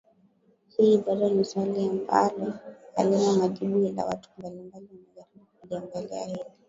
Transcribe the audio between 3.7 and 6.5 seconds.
ila watu mbalimbali wamejaribu kuliongelea hili